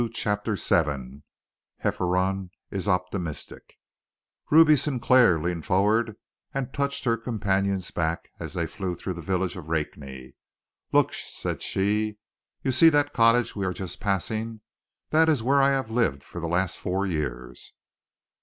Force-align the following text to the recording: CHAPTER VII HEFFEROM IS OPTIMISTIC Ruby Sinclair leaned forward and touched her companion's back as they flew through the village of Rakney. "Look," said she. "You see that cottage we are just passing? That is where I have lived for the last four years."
CHAPTER 0.15 0.55
VII 0.55 1.21
HEFFEROM 1.81 2.49
IS 2.71 2.87
OPTIMISTIC 2.87 3.75
Ruby 4.49 4.75
Sinclair 4.75 5.39
leaned 5.39 5.67
forward 5.67 6.15
and 6.55 6.73
touched 6.73 7.03
her 7.03 7.17
companion's 7.17 7.91
back 7.91 8.31
as 8.39 8.55
they 8.55 8.65
flew 8.65 8.95
through 8.95 9.13
the 9.13 9.21
village 9.21 9.55
of 9.55 9.69
Rakney. 9.69 10.33
"Look," 10.91 11.13
said 11.13 11.61
she. 11.61 12.17
"You 12.63 12.71
see 12.71 12.89
that 12.89 13.13
cottage 13.13 13.55
we 13.55 13.63
are 13.63 13.73
just 13.73 13.99
passing? 13.99 14.61
That 15.11 15.29
is 15.29 15.43
where 15.43 15.61
I 15.61 15.69
have 15.69 15.91
lived 15.91 16.23
for 16.23 16.41
the 16.41 16.47
last 16.49 16.79
four 16.79 17.05
years." 17.05 17.75